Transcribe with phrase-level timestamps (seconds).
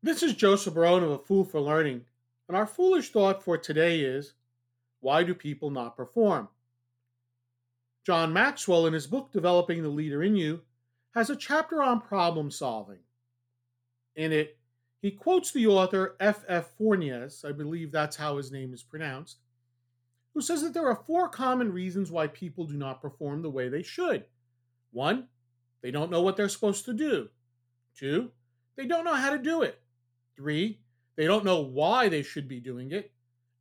[0.00, 2.04] This is Joseph Barone of A Fool for Learning,
[2.46, 4.34] and our foolish thought for today is
[5.00, 6.48] why do people not perform?
[8.06, 10.60] John Maxwell, in his book Developing the Leader in You,
[11.16, 13.00] has a chapter on problem solving.
[14.14, 14.56] In it,
[15.02, 16.44] he quotes the author F.
[16.46, 16.78] F.
[16.78, 19.38] Fournies, I believe that's how his name is pronounced,
[20.32, 23.68] who says that there are four common reasons why people do not perform the way
[23.68, 24.26] they should.
[24.92, 25.26] One,
[25.82, 27.30] they don't know what they're supposed to do.
[27.96, 28.30] Two,
[28.76, 29.80] they don't know how to do it.
[30.38, 30.78] Three,
[31.16, 33.10] they don't know why they should be doing it.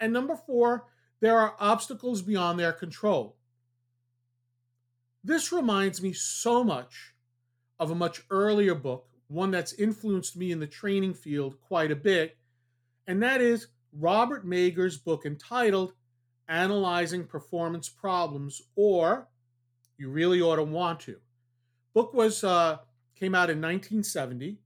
[0.00, 0.88] And number four,
[1.20, 3.36] there are obstacles beyond their control.
[5.22, 7.14] This reminds me so much
[7.78, 11.96] of a much earlier book, one that's influenced me in the training field quite a
[11.96, 12.36] bit,
[13.06, 15.92] and that is Robert Mager's book entitled
[16.48, 19.28] Analyzing Performance Problems, or
[19.96, 21.20] You Really Ought to Want to.
[21.94, 22.78] Book was uh,
[23.14, 24.58] came out in 1970,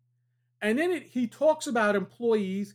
[0.60, 2.74] and in it he talks about employees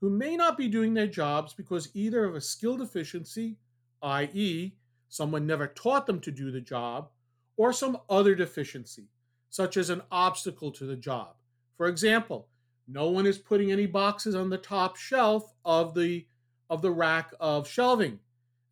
[0.00, 3.56] who may not be doing their jobs because either of a skill deficiency,
[4.02, 4.72] i.e.,
[5.08, 7.08] someone never taught them to do the job,
[7.56, 9.08] or some other deficiency,
[9.50, 11.34] such as an obstacle to the job.
[11.76, 12.48] For example,
[12.86, 16.26] no one is putting any boxes on the top shelf of the
[16.70, 18.18] of the rack of shelving.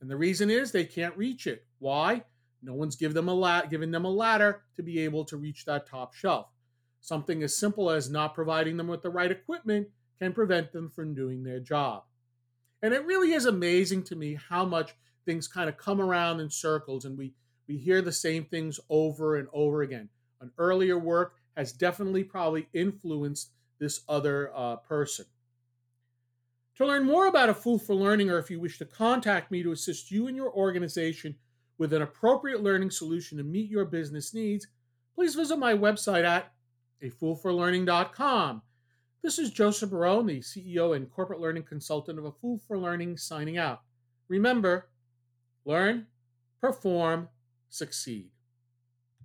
[0.01, 1.65] And the reason is they can't reach it.
[1.79, 2.23] Why?
[2.63, 5.65] No one's give them a la- given them a ladder to be able to reach
[5.65, 6.49] that top shelf.
[7.07, 9.87] Something as simple as not providing them with the right equipment
[10.19, 12.03] can prevent them from doing their job.
[12.83, 14.93] And it really is amazing to me how much
[15.25, 17.33] things kind of come around in circles and we,
[17.69, 20.09] we hear the same things over and over again.
[20.41, 25.27] An earlier work has definitely probably influenced this other uh, person.
[26.79, 29.63] To learn more about A Fool for Learning, or if you wish to contact me
[29.63, 31.37] to assist you and your organization
[31.79, 34.67] with an appropriate learning solution to meet your business needs,
[35.15, 36.53] please visit my website at
[37.03, 38.63] afoolforlearning.com.
[39.23, 43.17] This is Joseph Barone, the CEO and corporate learning consultant of A Fool for Learning,
[43.17, 43.83] signing out.
[44.29, 44.89] Remember,
[45.65, 46.07] learn,
[46.61, 47.29] perform,
[47.69, 48.31] succeed.